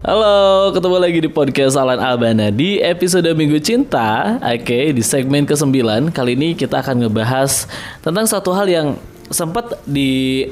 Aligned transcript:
Halo, 0.00 0.72
ketemu 0.72 0.96
lagi 0.96 1.20
di 1.20 1.28
podcast 1.28 1.76
Alan 1.76 2.00
Albana 2.00 2.48
di 2.48 2.80
episode 2.80 3.28
Minggu 3.36 3.60
Cinta. 3.60 4.40
Oke, 4.40 4.96
di 4.96 5.04
segmen 5.04 5.44
ke-9 5.44 6.08
kali 6.08 6.40
ini 6.40 6.56
kita 6.56 6.80
akan 6.80 7.04
ngebahas 7.04 7.68
tentang 8.00 8.24
satu 8.24 8.48
hal 8.56 8.64
yang 8.64 8.96
sempat 9.28 9.76
di 9.84 10.48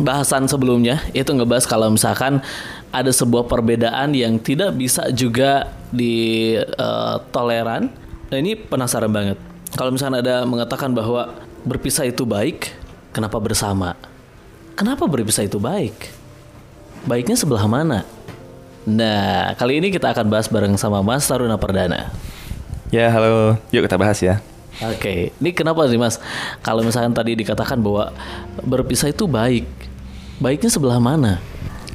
bahasan 0.00 0.48
sebelumnya, 0.48 0.96
itu 1.12 1.28
ngebahas 1.28 1.68
kalau 1.68 1.92
misalkan 1.92 2.40
ada 2.88 3.12
sebuah 3.12 3.52
perbedaan 3.52 4.16
yang 4.16 4.40
tidak 4.40 4.72
bisa 4.80 5.12
juga 5.12 5.68
ditoleran. 5.92 7.92
Nah, 8.32 8.38
ini 8.40 8.56
penasaran 8.56 9.12
banget. 9.12 9.36
Kalau 9.76 9.92
misalkan 9.92 10.24
ada 10.24 10.48
mengatakan 10.48 10.88
bahwa 10.88 11.36
berpisah 11.68 12.08
itu 12.08 12.24
baik, 12.24 12.72
kenapa 13.12 13.36
bersama? 13.36 13.92
Kenapa 14.72 15.04
berpisah 15.04 15.44
itu 15.44 15.60
baik? 15.60 16.16
Baiknya 17.04 17.36
sebelah 17.36 17.68
mana? 17.68 18.08
Nah, 18.84 19.56
kali 19.56 19.80
ini 19.80 19.88
kita 19.88 20.12
akan 20.12 20.28
bahas 20.28 20.44
bareng 20.52 20.76
sama 20.76 21.00
Mas 21.00 21.24
Taruna 21.24 21.56
Perdana. 21.56 22.12
Ya, 22.92 23.08
halo. 23.08 23.56
Yuk 23.72 23.88
kita 23.88 23.96
bahas 23.96 24.20
ya. 24.20 24.44
Oke, 24.84 25.32
ini 25.40 25.50
kenapa 25.56 25.88
sih 25.88 25.96
Mas? 25.96 26.20
Kalau 26.60 26.84
misalkan 26.84 27.16
tadi 27.16 27.32
dikatakan 27.32 27.80
bahwa 27.80 28.12
berpisah 28.60 29.08
itu 29.08 29.24
baik, 29.24 29.64
baiknya 30.36 30.68
sebelah 30.68 31.00
mana? 31.00 31.40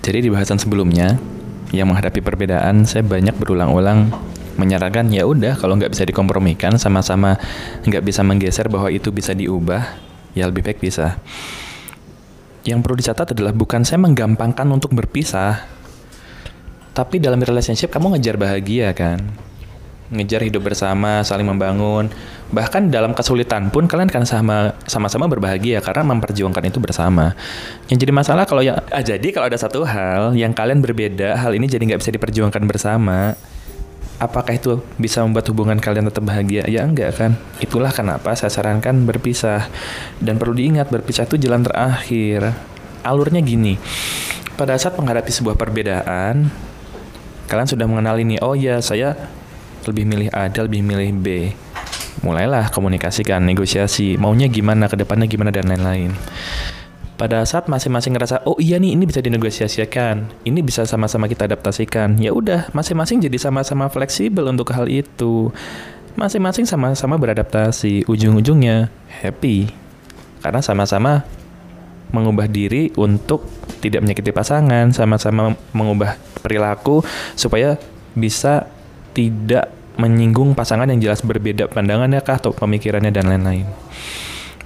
Jadi 0.02 0.26
di 0.26 0.30
bahasan 0.34 0.58
sebelumnya, 0.58 1.22
yang 1.70 1.94
menghadapi 1.94 2.26
perbedaan, 2.26 2.90
saya 2.90 3.06
banyak 3.06 3.38
berulang-ulang 3.38 4.10
menyarankan 4.58 5.14
ya 5.14 5.24
udah 5.24 5.56
kalau 5.56 5.80
nggak 5.80 5.96
bisa 5.96 6.04
dikompromikan 6.04 6.76
sama-sama 6.76 7.40
nggak 7.88 8.04
bisa 8.04 8.28
menggeser 8.28 8.68
bahwa 8.68 8.90
itu 8.90 9.14
bisa 9.14 9.38
diubah, 9.38 9.94
ya 10.34 10.50
lebih 10.50 10.66
baik 10.66 10.82
bisa. 10.82 11.22
Yang 12.66 12.80
perlu 12.82 12.96
dicatat 12.98 13.28
adalah 13.38 13.54
bukan 13.54 13.86
saya 13.86 14.02
menggampangkan 14.02 14.68
untuk 14.68 14.92
berpisah, 14.98 15.79
tapi 17.00 17.16
dalam 17.24 17.40
relationship 17.40 17.88
kamu 17.96 18.20
ngejar 18.20 18.36
bahagia 18.36 18.92
kan? 18.92 19.24
Ngejar 20.12 20.44
hidup 20.44 20.68
bersama, 20.68 21.24
saling 21.24 21.48
membangun. 21.48 22.12
Bahkan 22.52 22.92
dalam 22.92 23.16
kesulitan 23.16 23.72
pun 23.72 23.88
kalian 23.88 24.12
kan 24.12 24.28
sama 24.28 24.76
sama-sama 24.84 25.32
berbahagia 25.32 25.80
karena 25.80 26.04
memperjuangkan 26.12 26.60
itu 26.68 26.84
bersama. 26.84 27.40
Yang 27.88 28.04
jadi 28.04 28.12
masalah 28.12 28.44
kalau 28.44 28.60
ya 28.60 28.84
ah, 28.92 29.00
jadi 29.00 29.32
kalau 29.32 29.48
ada 29.48 29.56
satu 29.56 29.88
hal 29.88 30.36
yang 30.36 30.52
kalian 30.52 30.84
berbeda, 30.84 31.40
hal 31.40 31.56
ini 31.56 31.72
jadi 31.72 31.88
nggak 31.88 32.04
bisa 32.04 32.12
diperjuangkan 32.12 32.64
bersama. 32.68 33.40
Apakah 34.20 34.60
itu 34.60 34.84
bisa 35.00 35.24
membuat 35.24 35.48
hubungan 35.48 35.80
kalian 35.80 36.12
tetap 36.12 36.28
bahagia? 36.28 36.68
Ya 36.68 36.84
enggak 36.84 37.16
kan. 37.16 37.40
Itulah 37.64 37.96
kenapa 37.96 38.36
saya 38.36 38.52
sarankan 38.52 39.08
berpisah. 39.08 39.72
Dan 40.20 40.36
perlu 40.36 40.52
diingat 40.52 40.92
berpisah 40.92 41.24
itu 41.24 41.40
jalan 41.40 41.64
terakhir. 41.64 42.52
Alurnya 43.08 43.40
gini. 43.40 43.80
Pada 44.60 44.76
saat 44.76 45.00
menghadapi 45.00 45.32
sebuah 45.32 45.56
perbedaan, 45.56 46.52
kalian 47.50 47.66
sudah 47.66 47.90
mengenal 47.90 48.22
ini 48.22 48.38
oh 48.46 48.54
ya 48.54 48.78
saya 48.80 49.18
lebih 49.90 50.06
milih 50.06 50.30
A 50.30 50.46
dia 50.54 50.62
lebih 50.62 50.86
milih 50.86 51.10
B. 51.18 51.28
Mulailah 52.22 52.70
komunikasikan 52.70 53.42
negosiasi 53.42 54.20
maunya 54.22 54.46
gimana 54.46 54.86
ke 54.86 54.94
depannya 54.94 55.26
gimana 55.26 55.50
dan 55.50 55.66
lain-lain. 55.66 56.14
Pada 57.20 57.44
saat 57.44 57.68
masing-masing 57.68 58.16
ngerasa 58.16 58.48
oh 58.48 58.56
iya 58.62 58.80
nih 58.80 58.96
ini 58.96 59.04
bisa 59.04 59.20
dinegosiasikan 59.20 60.30
ini 60.48 60.64
bisa 60.64 60.88
sama-sama 60.88 61.28
kita 61.28 61.52
adaptasikan 61.52 62.16
ya 62.16 62.32
udah 62.32 62.72
masing-masing 62.72 63.20
jadi 63.20 63.36
sama-sama 63.36 63.90
fleksibel 63.90 64.46
untuk 64.48 64.70
hal 64.72 64.86
itu. 64.88 65.50
Masing-masing 66.16 66.70
sama-sama 66.70 67.18
beradaptasi 67.18 68.06
ujung-ujungnya 68.06 68.92
happy. 69.10 69.72
Karena 70.40 70.64
sama-sama 70.64 71.28
mengubah 72.12 72.48
diri 72.48 72.92
untuk 72.96 73.59
tidak 73.80 74.04
menyakiti 74.04 74.32
pasangan, 74.36 74.92
sama-sama 74.92 75.56
mengubah 75.72 76.20
perilaku 76.44 77.04
supaya 77.34 77.80
bisa 78.14 78.68
tidak 79.16 79.72
menyinggung 80.00 80.56
pasangan 80.56 80.88
yang 80.88 81.00
jelas 81.04 81.20
berbeda 81.20 81.68
pandangannya 81.68 82.24
kah 82.24 82.40
atau 82.40 82.56
pemikirannya 82.56 83.12
dan 83.12 83.28
lain-lain. 83.28 83.68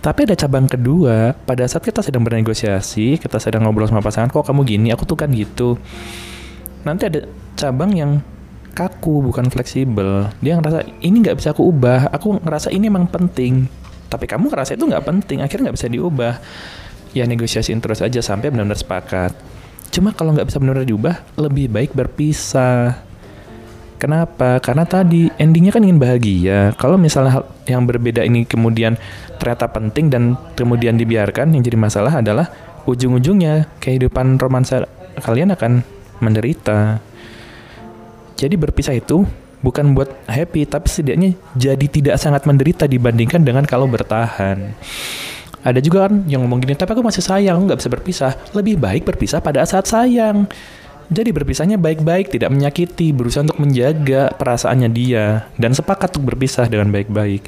Tapi 0.04 0.28
ada 0.28 0.36
cabang 0.36 0.68
kedua, 0.68 1.32
pada 1.32 1.64
saat 1.64 1.80
kita 1.80 2.04
sedang 2.04 2.28
bernegosiasi, 2.28 3.18
kita 3.18 3.40
sedang 3.40 3.64
ngobrol 3.64 3.88
sama 3.88 4.04
pasangan, 4.04 4.28
kok 4.28 4.44
kamu 4.44 4.68
gini, 4.68 4.92
aku 4.92 5.08
tuh 5.08 5.16
kan 5.16 5.32
gitu. 5.32 5.80
Nanti 6.84 7.08
ada 7.08 7.24
cabang 7.56 7.96
yang 7.96 8.20
kaku, 8.76 9.24
bukan 9.32 9.48
fleksibel. 9.48 10.28
Dia 10.44 10.60
ngerasa, 10.60 10.84
ini 11.00 11.24
nggak 11.24 11.40
bisa 11.40 11.56
aku 11.56 11.72
ubah, 11.72 12.12
aku 12.12 12.36
ngerasa 12.44 12.68
ini 12.76 12.92
emang 12.92 13.08
penting. 13.08 13.64
Tapi 14.12 14.28
kamu 14.28 14.52
ngerasa 14.52 14.76
itu 14.76 14.84
nggak 14.84 15.08
penting, 15.08 15.40
akhirnya 15.40 15.72
nggak 15.72 15.78
bisa 15.80 15.88
diubah 15.88 16.34
ya 17.14 17.30
negosiasiin 17.30 17.80
terus 17.80 18.02
aja 18.02 18.20
sampai 18.20 18.50
benar-benar 18.50 18.78
sepakat. 18.78 19.32
Cuma 19.94 20.10
kalau 20.12 20.34
nggak 20.34 20.50
bisa 20.50 20.58
benar-benar 20.58 20.90
diubah, 20.90 21.16
lebih 21.38 21.70
baik 21.70 21.94
berpisah. 21.94 22.98
Kenapa? 24.02 24.60
Karena 24.60 24.84
tadi 24.84 25.32
endingnya 25.40 25.72
kan 25.72 25.86
ingin 25.86 26.02
bahagia. 26.02 26.76
Kalau 26.76 27.00
misalnya 27.00 27.40
hal 27.40 27.44
yang 27.70 27.88
berbeda 27.88 28.26
ini 28.26 28.44
kemudian 28.44 29.00
ternyata 29.40 29.72
penting 29.72 30.12
dan 30.12 30.36
kemudian 30.60 31.00
dibiarkan, 31.00 31.56
yang 31.56 31.64
jadi 31.64 31.78
masalah 31.80 32.20
adalah 32.20 32.52
ujung-ujungnya 32.84 33.72
kehidupan 33.80 34.36
romansa 34.42 34.84
kalian 35.24 35.56
akan 35.56 35.88
menderita. 36.20 37.00
Jadi 38.36 38.60
berpisah 38.60 38.98
itu 38.98 39.24
bukan 39.64 39.96
buat 39.96 40.12
happy, 40.28 40.68
tapi 40.68 40.92
setidaknya 40.92 41.40
jadi 41.56 41.86
tidak 41.88 42.16
sangat 42.20 42.44
menderita 42.44 42.90
dibandingkan 42.90 43.46
dengan 43.46 43.64
kalau 43.64 43.88
bertahan. 43.88 44.76
Ada 45.64 45.80
juga 45.80 46.12
kan 46.12 46.28
yang 46.28 46.44
ngomong 46.44 46.60
gini, 46.60 46.76
tapi 46.76 46.92
aku 46.92 47.04
masih 47.04 47.24
sayang, 47.24 47.64
nggak 47.64 47.80
bisa 47.80 47.90
berpisah. 47.90 48.32
Lebih 48.52 48.76
baik 48.76 49.08
berpisah 49.08 49.40
pada 49.40 49.64
saat 49.64 49.88
sayang. 49.88 50.52
Jadi 51.14 51.30
berpisahnya 51.36 51.76
baik-baik, 51.80 52.32
tidak 52.32 52.52
menyakiti, 52.52 53.12
berusaha 53.12 53.44
untuk 53.44 53.60
menjaga 53.60 54.32
perasaannya 54.34 54.90
dia, 54.92 55.46
dan 55.60 55.76
sepakat 55.76 56.16
untuk 56.16 56.36
berpisah 56.36 56.68
dengan 56.68 56.90
baik-baik. 56.90 57.44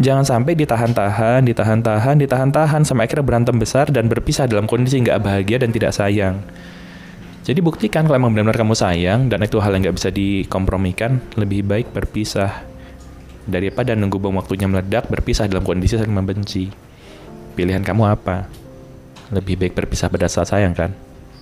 Jangan 0.00 0.24
sampai 0.24 0.56
ditahan-tahan, 0.56 1.44
ditahan-tahan, 1.44 2.16
ditahan-tahan, 2.20 2.82
sampai 2.82 3.04
akhirnya 3.06 3.24
berantem 3.24 3.56
besar 3.60 3.92
dan 3.92 4.08
berpisah 4.08 4.48
dalam 4.48 4.64
kondisi 4.64 5.04
nggak 5.04 5.20
bahagia 5.20 5.60
dan 5.60 5.70
tidak 5.70 5.92
sayang. 5.92 6.40
Jadi 7.44 7.60
buktikan 7.60 8.08
kalau 8.08 8.16
emang 8.16 8.32
benar-benar 8.32 8.56
kamu 8.56 8.72
sayang, 8.72 9.28
dan 9.28 9.44
itu 9.44 9.60
hal 9.60 9.76
yang 9.76 9.88
nggak 9.88 9.96
bisa 10.00 10.08
dikompromikan, 10.08 11.20
lebih 11.36 11.60
baik 11.60 11.92
berpisah. 11.92 12.64
Daripada 13.44 13.92
nunggu 13.92 14.16
bom 14.16 14.32
waktunya 14.40 14.64
meledak, 14.64 15.12
berpisah 15.12 15.44
dalam 15.44 15.62
kondisi 15.62 16.00
saling 16.00 16.16
membenci. 16.16 16.93
Pilihan 17.54 17.82
kamu 17.86 18.10
apa? 18.10 18.50
Lebih 19.30 19.56
baik 19.56 19.74
berpisah 19.78 20.10
pada 20.10 20.28
saat 20.28 20.50
sayang 20.50 20.74
kan? 20.74 20.90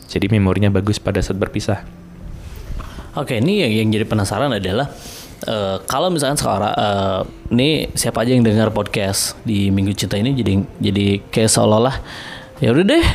Jadi 0.06 0.28
memorinya 0.28 0.68
bagus 0.68 1.00
pada 1.00 1.24
saat 1.24 1.40
berpisah. 1.40 1.82
Oke, 3.12 3.40
ini 3.40 3.64
yang, 3.64 3.72
yang 3.84 3.88
jadi 3.92 4.04
penasaran 4.08 4.52
adalah 4.52 4.88
uh, 5.48 5.76
kalau 5.84 6.08
misalkan 6.08 6.38
sekarang 6.38 6.72
uh, 6.72 7.20
ini 7.52 7.92
siapa 7.92 8.24
aja 8.24 8.32
yang 8.32 8.44
dengar 8.44 8.72
podcast 8.72 9.36
di 9.44 9.68
Minggu 9.68 9.92
Cinta 9.92 10.16
ini 10.16 10.32
jadi 10.32 10.64
jadi 10.80 11.06
kayak 11.28 11.50
seolah-olah 11.50 11.96
ya 12.62 12.72
udah 12.72 12.84
deh 12.86 13.06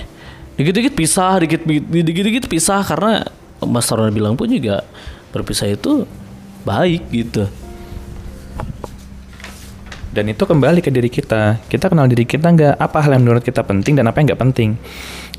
dikit-dikit 0.57 0.93
pisah, 0.97 1.37
dikit 1.41 1.61
dikit-dikit 1.65 2.49
pisah 2.49 2.81
karena 2.81 3.25
Mas 3.61 3.85
Taruna 3.85 4.09
bilang 4.09 4.33
pun 4.33 4.49
juga 4.49 4.81
berpisah 5.29 5.69
itu 5.69 6.05
baik 6.65 7.09
gitu. 7.13 7.45
Dan 10.17 10.33
itu 10.33 10.49
kembali 10.49 10.81
ke 10.81 10.89
diri 10.89 11.13
kita. 11.13 11.61
Kita 11.69 11.93
kenal 11.93 12.09
diri 12.09 12.25
kita 12.25 12.49
nggak 12.49 12.81
apa 12.81 13.05
hal 13.05 13.13
yang 13.13 13.29
menurut 13.29 13.45
kita 13.45 13.61
penting 13.61 14.01
dan 14.01 14.09
apa 14.09 14.17
yang 14.17 14.33
nggak 14.33 14.41
penting. 14.49 14.73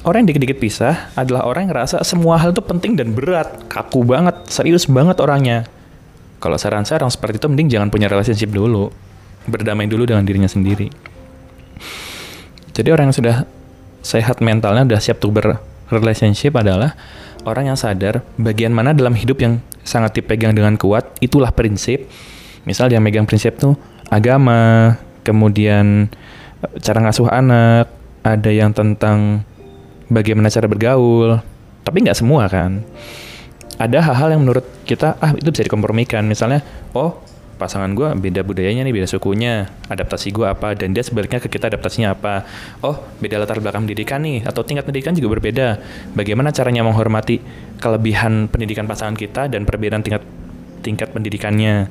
Orang 0.07 0.23
yang 0.23 0.31
dikit-dikit 0.31 0.63
pisah 0.63 1.11
adalah 1.19 1.51
orang 1.51 1.67
yang 1.67 1.75
ngerasa 1.75 2.07
semua 2.07 2.39
hal 2.39 2.55
itu 2.55 2.63
penting 2.63 2.95
dan 2.95 3.11
berat, 3.11 3.67
kaku 3.67 4.07
banget, 4.07 4.39
serius 4.47 4.87
banget 4.87 5.19
orangnya. 5.19 5.67
Kalau 6.39 6.55
saran 6.55 6.87
saya 6.87 7.03
orang 7.03 7.11
seperti 7.11 7.43
itu 7.43 7.51
mending 7.51 7.75
jangan 7.75 7.91
punya 7.91 8.07
relationship 8.07 8.55
dulu. 8.55 8.95
Berdamai 9.51 9.91
dulu 9.91 10.07
dengan 10.07 10.23
dirinya 10.23 10.47
sendiri. 10.47 10.95
Jadi 12.71 12.89
orang 12.95 13.11
yang 13.11 13.19
sudah 13.19 13.37
sehat 14.07 14.39
mentalnya, 14.39 14.87
udah 14.87 15.03
siap 15.03 15.19
untuk 15.19 15.43
berrelationship 15.43 16.55
adalah 16.55 16.95
orang 17.43 17.75
yang 17.75 17.79
sadar 17.81 18.23
bagian 18.39 18.71
mana 18.71 18.95
dalam 18.95 19.19
hidup 19.19 19.43
yang 19.43 19.59
sangat 19.83 20.23
dipegang 20.23 20.55
dengan 20.55 20.79
kuat, 20.79 21.19
itulah 21.19 21.51
prinsip. 21.51 22.07
Misal 22.63 22.95
dia 22.95 23.03
megang 23.03 23.27
prinsip 23.27 23.59
tuh, 23.59 23.75
agama, 24.09 24.97
kemudian 25.25 26.09
eh, 26.65 26.77
cara 26.81 27.05
ngasuh 27.05 27.29
anak, 27.29 27.87
ada 28.25 28.51
yang 28.51 28.73
tentang 28.75 29.45
bagaimana 30.09 30.49
cara 30.53 30.67
bergaul, 30.67 31.41
tapi 31.85 32.05
nggak 32.05 32.19
semua 32.19 32.49
kan. 32.49 32.83
Ada 33.79 34.03
hal-hal 34.03 34.35
yang 34.35 34.43
menurut 34.43 34.67
kita 34.83 35.15
ah 35.23 35.31
itu 35.39 35.55
bisa 35.55 35.63
dikompromikan. 35.63 36.27
Misalnya, 36.27 36.67
oh 36.99 37.23
pasangan 37.59 37.91
gue 37.91 38.07
beda 38.19 38.47
budayanya 38.47 38.87
nih, 38.87 38.95
beda 38.95 39.07
sukunya, 39.11 39.71
adaptasi 39.91 40.31
gue 40.31 40.47
apa, 40.47 40.79
dan 40.79 40.95
dia 40.95 41.03
sebaliknya 41.03 41.43
ke 41.43 41.51
kita 41.51 41.71
adaptasinya 41.71 42.15
apa. 42.15 42.47
Oh, 42.83 42.99
beda 43.19 43.39
latar 43.39 43.59
belakang 43.59 43.87
pendidikan 43.87 44.23
nih, 44.23 44.47
atau 44.47 44.63
tingkat 44.63 44.87
pendidikan 44.87 45.15
juga 45.15 45.39
berbeda. 45.39 45.69
Bagaimana 46.15 46.55
caranya 46.55 46.87
menghormati 46.87 47.43
kelebihan 47.83 48.47
pendidikan 48.51 48.87
pasangan 48.87 49.15
kita 49.19 49.51
dan 49.51 49.67
perbedaan 49.67 50.03
tingkat 50.03 50.23
tingkat 50.83 51.11
pendidikannya 51.11 51.91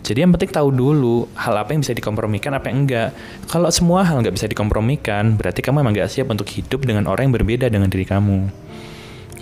jadi 0.00 0.24
yang 0.24 0.32
penting 0.32 0.48
tahu 0.48 0.72
dulu 0.72 1.28
hal 1.36 1.54
apa 1.60 1.76
yang 1.76 1.84
bisa 1.84 1.92
dikompromikan 1.92 2.56
apa 2.56 2.72
yang 2.72 2.88
enggak. 2.88 3.12
Kalau 3.46 3.68
semua 3.68 4.00
hal 4.00 4.24
nggak 4.24 4.32
bisa 4.32 4.48
dikompromikan, 4.48 5.36
berarti 5.36 5.60
kamu 5.60 5.84
emang 5.84 5.92
nggak 5.92 6.08
siap 6.08 6.32
untuk 6.32 6.48
hidup 6.48 6.88
dengan 6.88 7.04
orang 7.04 7.28
yang 7.28 7.34
berbeda 7.36 7.68
dengan 7.68 7.92
diri 7.92 8.08
kamu. 8.08 8.48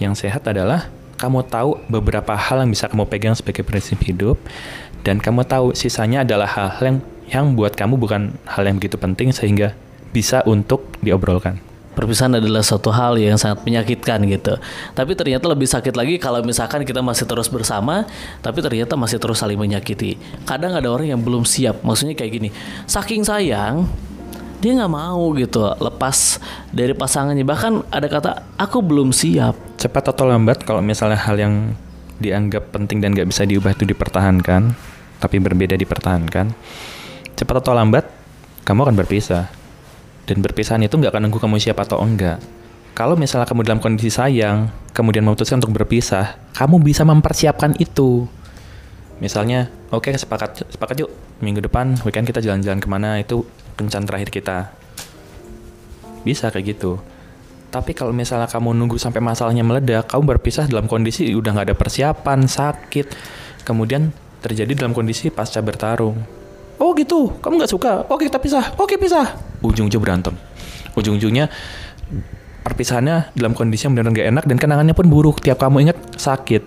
Yang 0.02 0.26
sehat 0.26 0.50
adalah 0.50 0.90
kamu 1.18 1.46
tahu 1.46 1.78
beberapa 1.86 2.34
hal 2.34 2.66
yang 2.66 2.70
bisa 2.70 2.90
kamu 2.90 3.06
pegang 3.06 3.34
sebagai 3.34 3.66
prinsip 3.66 3.98
hidup 4.06 4.38
dan 5.02 5.18
kamu 5.18 5.46
tahu 5.46 5.74
sisanya 5.74 6.22
adalah 6.22 6.46
hal-hal 6.46 6.82
yang 6.84 6.98
yang 7.28 7.46
buat 7.58 7.74
kamu 7.74 8.00
bukan 8.00 8.34
hal 8.48 8.62
yang 8.66 8.80
begitu 8.80 8.96
penting 8.96 9.30
sehingga 9.34 9.74
bisa 10.10 10.42
untuk 10.46 10.90
diobrolkan. 11.04 11.67
Perpisahan 11.98 12.38
adalah 12.38 12.62
suatu 12.62 12.94
hal 12.94 13.18
yang 13.18 13.34
sangat 13.34 13.66
menyakitkan 13.66 14.22
gitu. 14.30 14.54
Tapi 14.94 15.18
ternyata 15.18 15.50
lebih 15.50 15.66
sakit 15.66 15.98
lagi 15.98 16.14
kalau 16.22 16.46
misalkan 16.46 16.86
kita 16.86 17.02
masih 17.02 17.26
terus 17.26 17.50
bersama, 17.50 18.06
tapi 18.38 18.62
ternyata 18.62 18.94
masih 18.94 19.18
terus 19.18 19.42
saling 19.42 19.58
menyakiti. 19.58 20.14
Kadang 20.46 20.78
ada 20.78 20.86
orang 20.94 21.10
yang 21.10 21.18
belum 21.18 21.42
siap. 21.42 21.82
Maksudnya 21.82 22.14
kayak 22.14 22.30
gini, 22.38 22.48
saking 22.86 23.26
sayang, 23.26 23.90
dia 24.62 24.78
nggak 24.78 24.94
mau 24.94 25.34
gitu 25.34 25.74
lepas 25.82 26.38
dari 26.70 26.94
pasangannya. 26.94 27.42
Bahkan 27.42 27.90
ada 27.90 28.06
kata, 28.06 28.30
aku 28.54 28.78
belum 28.78 29.10
siap. 29.10 29.58
Cepat 29.82 30.14
atau 30.14 30.22
lambat 30.30 30.62
kalau 30.62 30.78
misalnya 30.78 31.18
hal 31.18 31.34
yang 31.34 31.74
dianggap 32.22 32.70
penting 32.70 33.02
dan 33.02 33.10
gak 33.10 33.26
bisa 33.26 33.42
diubah 33.42 33.74
itu 33.74 33.82
dipertahankan, 33.82 34.70
tapi 35.18 35.42
berbeda 35.42 35.74
dipertahankan, 35.74 36.54
cepat 37.34 37.56
atau 37.58 37.74
lambat 37.74 38.06
kamu 38.62 38.86
akan 38.86 38.94
berpisah 38.94 39.57
dan 40.28 40.44
berpisahan 40.44 40.84
itu 40.84 41.00
nggak 41.00 41.08
akan 41.08 41.22
nunggu 41.24 41.40
kamu 41.40 41.56
siap 41.56 41.80
atau 41.80 42.04
enggak. 42.04 42.36
Kalau 42.92 43.16
misalnya 43.16 43.48
kamu 43.48 43.64
dalam 43.64 43.80
kondisi 43.80 44.12
sayang, 44.12 44.68
kemudian 44.92 45.24
memutuskan 45.24 45.56
untuk 45.56 45.72
berpisah, 45.72 46.36
kamu 46.52 46.84
bisa 46.84 47.08
mempersiapkan 47.08 47.72
itu. 47.80 48.28
Misalnya, 49.24 49.72
oke 49.88 50.12
okay, 50.12 50.20
sepakat, 50.20 50.68
sepakat 50.68 51.06
yuk, 51.06 51.10
minggu 51.40 51.64
depan 51.64 51.96
weekend 52.04 52.28
kita 52.28 52.44
jalan-jalan 52.44 52.82
ke 52.82 52.88
mana, 52.90 53.16
itu 53.16 53.48
kencan 53.80 54.04
terakhir 54.04 54.28
kita. 54.28 54.58
Bisa 56.26 56.52
kayak 56.52 56.76
gitu. 56.76 57.00
Tapi 57.72 57.96
kalau 57.96 58.12
misalnya 58.12 58.50
kamu 58.50 58.74
nunggu 58.76 59.00
sampai 59.00 59.22
masalahnya 59.22 59.64
meledak, 59.64 60.10
kamu 60.10 60.36
berpisah 60.36 60.68
dalam 60.68 60.90
kondisi 60.90 61.30
udah 61.32 61.54
nggak 61.54 61.66
ada 61.72 61.76
persiapan, 61.78 62.50
sakit, 62.50 63.06
kemudian 63.64 64.10
terjadi 64.42 64.74
dalam 64.74 64.92
kondisi 64.92 65.30
pasca 65.30 65.62
bertarung 65.62 66.37
Oh 66.78 66.94
gitu, 66.94 67.34
kamu 67.42 67.58
nggak 67.58 67.72
suka? 67.74 67.92
Oke 68.06 68.30
kita 68.30 68.38
pisah, 68.38 68.74
oke 68.78 68.94
pisah. 68.94 69.34
Ujung-ujung 69.60 69.98
berantem. 69.98 70.34
Ujung-ujungnya 70.94 71.50
perpisahannya 72.62 73.34
dalam 73.34 73.56
kondisi 73.56 73.86
yang 73.86 73.98
benar-benar 73.98 74.18
gak 74.18 74.28
enak 74.30 74.44
dan 74.46 74.56
kenangannya 74.62 74.94
pun 74.94 75.06
buruk. 75.10 75.42
Tiap 75.42 75.58
kamu 75.58 75.90
ingat 75.90 75.98
sakit. 76.14 76.62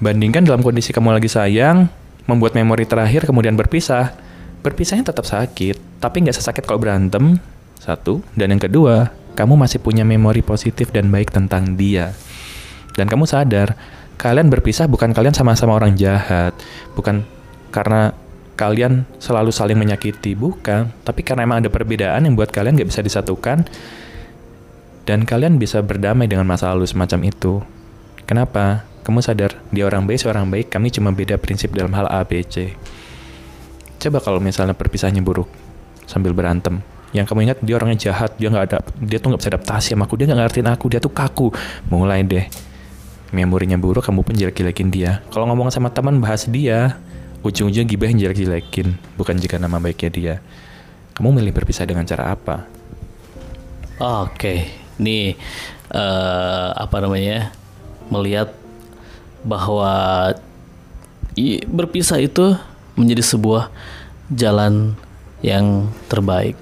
Bandingkan 0.00 0.48
dalam 0.48 0.64
kondisi 0.64 0.96
kamu 0.96 1.12
lagi 1.12 1.28
sayang, 1.28 1.92
membuat 2.24 2.56
memori 2.56 2.88
terakhir 2.88 3.28
kemudian 3.28 3.52
berpisah. 3.52 4.16
Berpisahnya 4.64 5.12
tetap 5.12 5.24
sakit, 5.24 6.00
tapi 6.00 6.24
nggak 6.24 6.36
sesakit 6.36 6.64
kalau 6.64 6.80
berantem. 6.80 7.36
Satu, 7.80 8.20
dan 8.36 8.52
yang 8.52 8.60
kedua, 8.60 9.08
kamu 9.32 9.56
masih 9.56 9.80
punya 9.80 10.04
memori 10.04 10.44
positif 10.44 10.92
dan 10.92 11.08
baik 11.08 11.32
tentang 11.32 11.76
dia. 11.80 12.12
Dan 12.92 13.08
kamu 13.08 13.24
sadar, 13.24 13.72
kalian 14.20 14.52
berpisah 14.52 14.84
bukan 14.84 15.16
kalian 15.16 15.32
sama-sama 15.32 15.80
orang 15.80 15.96
jahat, 15.96 16.52
bukan 16.92 17.24
karena 17.72 18.12
kalian 18.60 19.08
selalu 19.16 19.48
saling 19.48 19.80
menyakiti, 19.80 20.36
bukan. 20.36 20.92
Tapi 21.00 21.24
karena 21.24 21.48
emang 21.48 21.64
ada 21.64 21.72
perbedaan 21.72 22.28
yang 22.28 22.36
buat 22.36 22.52
kalian 22.52 22.76
gak 22.76 22.92
bisa 22.92 23.00
disatukan, 23.00 23.64
dan 25.08 25.24
kalian 25.24 25.56
bisa 25.56 25.80
berdamai 25.80 26.28
dengan 26.28 26.44
masa 26.44 26.68
lalu 26.76 26.84
semacam 26.84 27.32
itu. 27.32 27.64
Kenapa? 28.28 28.84
Kamu 29.00 29.24
sadar, 29.24 29.56
dia 29.72 29.88
orang 29.88 30.04
baik, 30.04 30.20
seorang 30.20 30.52
baik, 30.52 30.68
kami 30.68 30.92
cuma 30.92 31.08
beda 31.08 31.40
prinsip 31.40 31.72
dalam 31.72 31.96
hal 31.96 32.04
A, 32.12 32.20
B, 32.20 32.44
C. 32.44 32.76
Coba 33.96 34.20
kalau 34.20 34.44
misalnya 34.44 34.76
perpisahnya 34.76 35.24
buruk, 35.24 35.48
sambil 36.04 36.36
berantem. 36.36 36.84
Yang 37.10 37.32
kamu 37.32 37.50
ingat 37.50 37.58
dia 37.64 37.74
orangnya 37.74 37.98
jahat, 37.98 38.36
dia 38.38 38.52
nggak 38.52 38.64
ada, 38.70 38.78
dia 39.02 39.18
tuh 39.18 39.34
nggak 39.34 39.40
bisa 39.42 39.50
adaptasi 39.56 39.96
sama 39.96 40.04
aku, 40.06 40.14
dia 40.14 40.30
nggak 40.30 40.40
ngertiin 40.46 40.68
aku, 40.68 40.86
dia 40.92 41.00
tuh 41.02 41.10
kaku. 41.10 41.50
Mulai 41.90 42.22
deh, 42.22 42.46
memorinya 43.34 43.74
buruk, 43.80 44.06
kamu 44.06 44.22
pun 44.22 44.36
jelek-jelekin 44.36 44.94
dia. 44.94 45.24
Kalau 45.34 45.48
ngomong 45.50 45.74
sama 45.74 45.90
teman 45.90 46.22
bahas 46.22 46.46
dia, 46.46 47.00
ujung-ujung 47.40 47.88
gibah 47.88 48.08
yang 48.12 48.20
jelek-jelekin, 48.20 48.96
bukan 49.16 49.36
jika 49.40 49.56
nama 49.56 49.80
baiknya 49.80 50.10
dia. 50.12 50.34
Kamu 51.16 51.32
milih 51.36 51.52
berpisah 51.52 51.88
dengan 51.88 52.04
cara 52.04 52.32
apa? 52.32 52.64
Oke, 54.00 54.32
okay. 54.32 54.58
nih 54.96 55.36
uh, 55.92 56.72
apa 56.76 56.96
namanya? 57.04 57.52
Melihat 58.08 58.52
bahwa 59.44 60.32
berpisah 61.68 62.20
itu 62.20 62.56
menjadi 62.96 63.24
sebuah 63.24 63.72
jalan 64.32 64.96
yang 65.40 65.88
terbaik. 66.08 66.56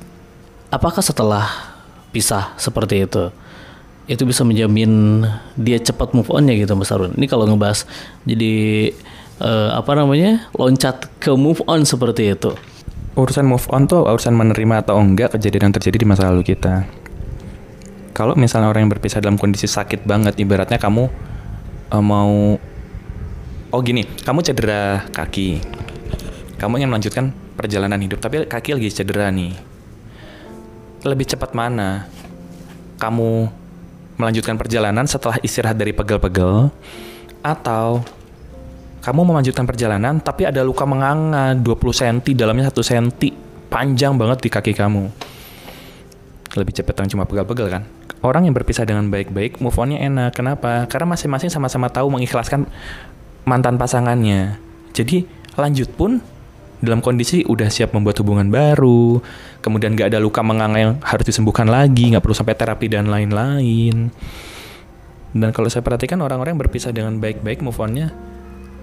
Apakah 0.70 1.02
setelah 1.02 1.48
pisah 2.14 2.54
seperti 2.60 3.08
itu, 3.08 3.32
itu 4.06 4.22
bisa 4.25 4.46
menjamin 4.46 5.25
dia 5.58 5.78
cepat 5.80 6.14
move 6.14 6.30
on 6.30 6.46
ya 6.46 6.54
gitu 6.54 6.75
Mas 6.78 6.92
Arun? 6.92 7.14
Ini 7.16 7.26
kalau 7.26 7.48
ngebahas 7.48 7.84
jadi 8.22 8.92
uh, 9.43 9.75
apa 9.75 9.94
namanya? 9.99 10.50
Loncat 10.55 11.11
ke 11.19 11.35
move 11.35 11.62
on 11.67 11.82
seperti 11.82 12.35
itu. 12.35 12.55
Urusan 13.19 13.50
move 13.50 13.67
on 13.75 13.90
tuh 13.90 14.06
urusan 14.06 14.35
menerima 14.35 14.87
atau 14.87 14.99
enggak 15.02 15.35
kejadian 15.35 15.70
yang 15.70 15.75
terjadi 15.75 15.96
di 15.99 16.06
masa 16.06 16.31
lalu 16.31 16.46
kita. 16.46 16.87
Kalau 18.14 18.35
misalnya 18.35 18.70
orang 18.70 18.87
yang 18.87 18.93
berpisah 18.94 19.23
dalam 19.23 19.38
kondisi 19.38 19.70
sakit 19.70 20.02
banget 20.02 20.38
ibaratnya 20.43 20.79
kamu 20.79 21.06
uh, 21.94 22.02
mau 22.02 22.58
oh 23.69 23.81
gini 23.82 24.06
kamu 24.23 24.43
cedera 24.43 25.06
kaki. 25.11 25.62
Kamu 26.58 26.79
ingin 26.82 26.90
melanjutkan 26.90 27.31
perjalanan 27.55 27.99
hidup 28.02 28.19
tapi 28.19 28.46
kaki 28.46 28.75
lagi 28.75 28.90
cedera 28.90 29.31
nih. 29.31 29.55
Lebih 31.06 31.26
cepat 31.31 31.55
mana 31.55 32.11
kamu 32.99 33.50
melanjutkan 34.19 34.58
perjalanan 34.58 35.06
setelah 35.06 35.38
istirahat 35.46 35.79
dari 35.79 35.94
pegel-pegel 35.94 36.75
atau 37.38 38.02
kamu 39.08 39.25
melanjutkan 39.25 39.64
perjalanan 39.64 40.20
tapi 40.20 40.44
ada 40.44 40.60
luka 40.60 40.84
menganga 40.84 41.56
20 41.56 41.64
cm 41.96 42.19
dalamnya 42.37 42.69
1 42.69 42.76
cm 42.76 43.08
panjang 43.72 44.12
banget 44.20 44.44
di 44.44 44.52
kaki 44.52 44.76
kamu. 44.76 45.08
Lebih 46.52 46.72
cepat 46.76 47.00
yang 47.00 47.16
cuma 47.16 47.25
pegal-pegal 47.25 47.72
kan? 47.72 47.82
Orang 48.20 48.44
yang 48.44 48.52
berpisah 48.52 48.84
dengan 48.84 49.08
baik-baik 49.08 49.64
move 49.64 49.72
onnya 49.81 50.05
enak. 50.05 50.37
Kenapa? 50.37 50.84
Karena 50.93 51.16
masing-masing 51.16 51.49
sama-sama 51.49 51.88
tahu 51.88 52.12
mengikhlaskan 52.12 52.69
mantan 53.49 53.81
pasangannya. 53.81 54.60
Jadi 54.93 55.25
lanjut 55.56 55.88
pun 55.96 56.20
dalam 56.84 57.00
kondisi 57.00 57.49
udah 57.49 57.72
siap 57.72 57.96
membuat 57.96 58.20
hubungan 58.20 58.52
baru. 58.52 59.25
Kemudian 59.64 59.96
gak 59.96 60.12
ada 60.12 60.20
luka 60.20 60.44
menganga 60.44 60.84
yang 60.84 60.93
harus 61.00 61.25
disembuhkan 61.25 61.64
lagi 61.64 62.12
nggak 62.12 62.20
perlu 62.20 62.37
sampai 62.37 62.61
terapi 62.61 62.93
dan 62.93 63.08
lain-lain. 63.08 64.12
Dan 65.32 65.49
kalau 65.56 65.73
saya 65.73 65.80
perhatikan 65.80 66.21
orang-orang 66.21 66.61
yang 66.61 66.62
berpisah 66.68 66.92
dengan 66.92 67.16
baik-baik 67.16 67.64
move 67.64 67.80
onnya 67.80 68.12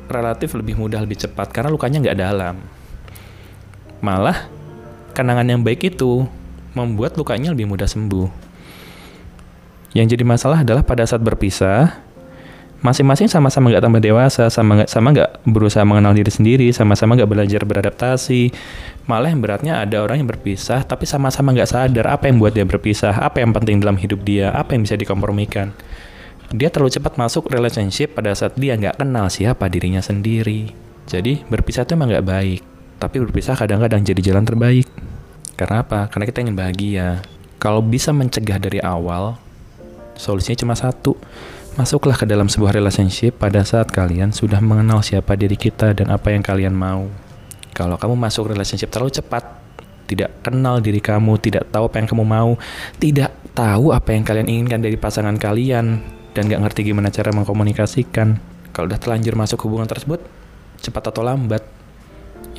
relatif 0.07 0.53
lebih 0.53 0.77
mudah 0.77 1.01
lebih 1.01 1.17
cepat 1.19 1.51
karena 1.51 1.69
lukanya 1.69 2.01
nggak 2.01 2.17
dalam. 2.19 2.55
Malah 4.01 4.47
kenangan 5.15 5.47
yang 5.47 5.61
baik 5.63 5.95
itu 5.95 6.27
membuat 6.75 7.15
lukanya 7.15 7.55
lebih 7.55 7.65
mudah 7.65 7.87
sembuh. 7.87 8.27
Yang 9.95 10.19
jadi 10.19 10.23
masalah 10.27 10.67
adalah 10.67 10.83
pada 10.83 11.07
saat 11.07 11.23
berpisah, 11.23 11.95
masing-masing 12.83 13.31
sama-sama 13.31 13.71
nggak 13.71 13.83
tambah 13.87 14.03
dewasa, 14.03 14.51
sama 14.51 14.83
nggak 14.83 14.89
sama 14.91 15.07
nggak 15.15 15.31
berusaha 15.47 15.87
mengenal 15.87 16.11
diri 16.11 16.27
sendiri, 16.27 16.67
sama-sama 16.75 17.15
nggak 17.15 17.31
belajar 17.31 17.61
beradaptasi. 17.63 18.51
Malah 19.07 19.31
yang 19.31 19.39
beratnya 19.39 19.79
ada 19.79 20.03
orang 20.03 20.19
yang 20.19 20.29
berpisah, 20.29 20.83
tapi 20.83 21.07
sama-sama 21.07 21.55
nggak 21.55 21.69
sadar 21.71 22.11
apa 22.11 22.27
yang 22.27 22.43
buat 22.43 22.51
dia 22.51 22.67
berpisah, 22.67 23.15
apa 23.15 23.39
yang 23.39 23.55
penting 23.55 23.79
dalam 23.79 23.95
hidup 23.95 24.19
dia, 24.27 24.51
apa 24.51 24.75
yang 24.75 24.83
bisa 24.83 24.99
dikompromikan 24.99 25.71
dia 26.55 26.71
terlalu 26.71 26.95
cepat 26.95 27.19
masuk 27.19 27.51
relationship 27.51 28.15
pada 28.15 28.31
saat 28.31 28.55
dia 28.55 28.79
nggak 28.79 29.03
kenal 29.03 29.27
siapa 29.27 29.67
dirinya 29.67 29.99
sendiri. 29.99 30.71
Jadi 31.05 31.43
berpisah 31.51 31.83
itu 31.83 31.99
emang 31.99 32.09
nggak 32.09 32.25
baik. 32.25 32.61
Tapi 32.95 33.15
berpisah 33.19 33.59
kadang-kadang 33.59 34.01
jadi 34.07 34.31
jalan 34.31 34.47
terbaik. 34.47 34.87
Karena 35.59 35.83
apa? 35.83 36.07
Karena 36.07 36.25
kita 36.25 36.39
ingin 36.47 36.55
bahagia. 36.55 37.19
Kalau 37.59 37.83
bisa 37.83 38.15
mencegah 38.15 38.55
dari 38.55 38.79
awal, 38.79 39.35
solusinya 40.15 40.55
cuma 40.63 40.75
satu. 40.79 41.19
Masuklah 41.75 42.15
ke 42.15 42.23
dalam 42.23 42.47
sebuah 42.47 42.71
relationship 42.71 43.35
pada 43.35 43.59
saat 43.67 43.91
kalian 43.91 44.31
sudah 44.31 44.63
mengenal 44.63 45.03
siapa 45.03 45.35
diri 45.35 45.59
kita 45.59 45.91
dan 45.91 46.07
apa 46.07 46.31
yang 46.31 46.39
kalian 46.39 46.71
mau. 46.71 47.11
Kalau 47.75 47.99
kamu 47.99 48.15
masuk 48.15 48.55
relationship 48.55 48.87
terlalu 48.87 49.11
cepat, 49.11 49.43
tidak 50.07 50.39
kenal 50.39 50.79
diri 50.79 51.03
kamu, 51.03 51.35
tidak 51.43 51.67
tahu 51.67 51.91
apa 51.91 51.99
yang 51.99 52.07
kamu 52.07 52.23
mau, 52.23 52.55
tidak 52.95 53.35
tahu 53.51 53.91
apa 53.91 54.15
yang 54.15 54.23
kalian 54.23 54.47
inginkan 54.47 54.79
dari 54.79 54.95
pasangan 54.95 55.35
kalian, 55.35 56.14
dan 56.35 56.51
gak 56.51 56.61
ngerti 56.67 56.91
gimana 56.91 57.07
cara 57.07 57.31
mengkomunikasikan. 57.31 58.37
Kalau 58.75 58.91
udah 58.91 58.99
terlanjur 58.99 59.39
masuk 59.39 59.63
hubungan 59.63 59.87
tersebut, 59.87 60.19
cepat 60.83 61.15
atau 61.15 61.23
lambat, 61.23 61.63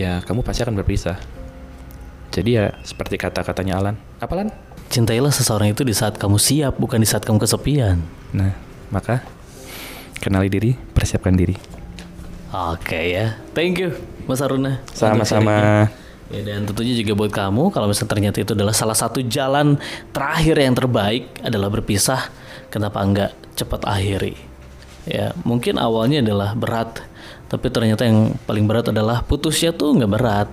ya 0.01 0.25
kamu 0.25 0.41
pasti 0.41 0.65
akan 0.65 0.81
berpisah. 0.81 1.21
Jadi 2.33 2.57
ya 2.57 2.73
seperti 2.81 3.21
kata-katanya 3.21 3.77
Alan. 3.77 3.97
Apa 4.17 4.33
Alan? 4.33 4.49
Cintailah 4.89 5.29
seseorang 5.29 5.77
itu 5.77 5.85
di 5.85 5.93
saat 5.93 6.17
kamu 6.17 6.41
siap, 6.41 6.81
bukan 6.81 7.05
di 7.05 7.09
saat 7.09 7.21
kamu 7.29 7.37
kesepian. 7.37 8.01
Nah, 8.33 8.57
maka 8.89 9.21
kenali 10.25 10.49
diri, 10.49 10.73
persiapkan 10.73 11.37
diri. 11.37 11.57
Oke 12.57 13.13
ya, 13.13 13.37
thank 13.53 13.77
you 13.77 13.93
Mas 14.25 14.41
Aruna. 14.41 14.81
Sama-sama. 14.97 15.85
Ya, 16.33 16.43
dan 16.43 16.67
tentunya 16.67 16.97
juga 16.97 17.13
buat 17.15 17.31
kamu 17.31 17.71
kalau 17.71 17.87
misalnya 17.87 18.11
ternyata 18.11 18.37
itu 18.43 18.51
adalah 18.57 18.75
salah 18.75 18.99
satu 18.99 19.23
jalan 19.23 19.79
terakhir 20.11 20.59
yang 20.59 20.75
terbaik 20.75 21.39
adalah 21.45 21.71
berpisah, 21.71 22.33
kenapa 22.67 22.99
enggak 23.05 23.31
cepat 23.57 23.89
akhiri. 23.89 24.37
ya 25.07 25.31
mungkin 25.47 25.79
awalnya 25.79 26.19
adalah 26.19 26.51
berat 26.59 26.99
tapi 27.47 27.71
ternyata 27.71 28.03
yang 28.03 28.35
paling 28.43 28.67
berat 28.67 28.91
adalah 28.91 29.23
putusnya 29.23 29.71
tuh 29.71 29.95
nggak 29.95 30.13
berat. 30.13 30.51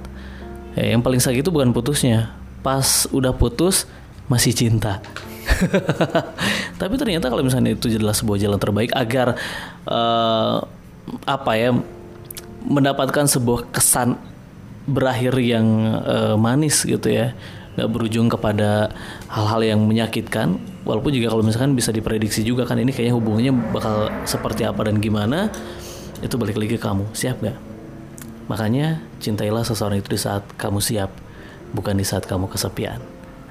Ya, 0.77 0.93
yang 0.93 1.01
paling 1.01 1.22
sakit 1.22 1.41
itu 1.41 1.50
bukan 1.50 1.74
putusnya. 1.74 2.33
Pas 2.62 3.10
udah 3.10 3.33
putus 3.33 3.89
masih 4.29 4.53
cinta. 4.53 5.01
Tapi 6.81 6.93
ternyata 6.95 7.27
kalau 7.33 7.41
misalnya 7.41 7.74
itu 7.74 7.89
adalah 7.89 8.15
sebuah 8.15 8.38
jalan 8.39 8.60
terbaik 8.62 8.93
agar 8.93 9.36
eh, 9.89 10.57
apa 11.27 11.51
ya 11.57 11.75
mendapatkan 12.63 13.27
sebuah 13.27 13.74
kesan 13.74 14.15
berakhir 14.86 15.33
yang 15.41 15.65
eh, 16.05 16.36
manis 16.38 16.86
gitu 16.86 17.10
ya. 17.10 17.33
Nggak 17.74 17.89
berujung 17.89 18.29
kepada 18.29 18.93
hal-hal 19.33 19.65
yang 19.65 19.81
menyakitkan 19.81 20.62
walaupun 20.83 21.11
juga 21.15 21.31
kalau 21.31 21.43
misalkan 21.43 21.75
bisa 21.75 21.91
diprediksi 21.91 22.43
juga 22.43 22.67
kan 22.67 22.79
ini 22.79 22.91
kayaknya 22.91 23.15
hubungannya 23.15 23.53
bakal 23.71 24.11
seperti 24.27 24.67
apa 24.67 24.87
dan 24.87 24.99
gimana 24.99 25.51
itu 26.23 26.35
balik 26.39 26.55
lagi 26.55 26.75
ke 26.75 26.81
kamu. 26.83 27.11
Siap 27.11 27.43
nggak? 27.43 27.57
Makanya 28.47 29.03
cintailah 29.19 29.63
seseorang 29.63 29.99
itu 29.99 30.15
di 30.15 30.19
saat 30.19 30.43
kamu 30.59 30.79
siap 30.83 31.11
bukan 31.75 31.95
di 31.95 32.05
saat 32.07 32.27
kamu 32.27 32.51
kesepian. 32.51 32.99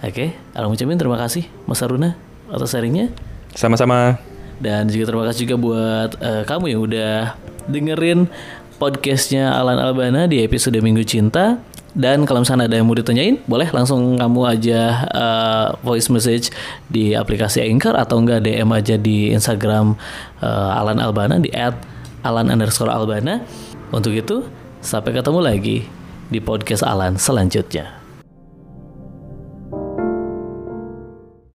Oke? 0.04 0.36
Alam 0.56 0.72
ucapin 0.72 0.96
terima 0.96 1.16
kasih 1.20 1.48
Mas 1.64 1.80
Aruna 1.84 2.16
atas 2.52 2.72
sharingnya. 2.72 3.12
Sama-sama. 3.52 4.16
dan 4.62 4.86
juga 4.86 5.10
terima 5.10 5.26
kasih 5.26 5.40
juga 5.44 5.56
buat 5.58 6.10
eh, 6.22 6.42
kamu 6.46 6.64
yang 6.70 6.80
udah 6.86 7.14
dengerin 7.66 8.30
podcastnya 8.78 9.50
Alan 9.50 9.82
Albana 9.82 10.30
di 10.30 10.38
episode 10.38 10.78
Minggu 10.78 11.02
Cinta. 11.02 11.58
Dan 11.92 12.25
kalau 12.25 12.40
misalnya 12.40 12.64
ada 12.68 12.80
yang 12.80 12.88
mau 12.88 12.96
ditanyain, 12.96 13.37
boleh 13.44 13.68
langsung 13.68 14.16
kamu 14.16 14.40
aja 14.49 14.80
eh, 15.12 15.66
voice 15.84 16.08
message 16.08 16.49
di 16.88 17.12
aplikasi 17.12 17.61
Anchor 17.68 17.92
atau 17.92 18.16
enggak 18.16 18.49
DM 18.49 18.68
aja 18.72 18.96
di 18.96 19.28
Instagram 19.30 19.92
eh, 20.40 20.78
Alan 20.80 20.96
Albana 20.96 21.37
di 21.37 21.52
@alan 22.25 22.49
underscore 22.49 22.88
Albana. 22.88 23.44
Untuk 23.92 24.16
itu, 24.16 24.49
sampai 24.80 25.12
ketemu 25.12 25.40
lagi 25.44 25.84
di 26.32 26.40
podcast 26.40 26.80
Alan 26.80 27.20
selanjutnya. 27.20 28.01